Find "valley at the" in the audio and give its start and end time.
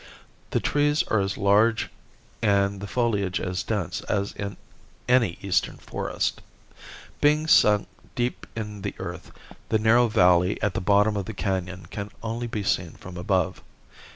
10.07-10.81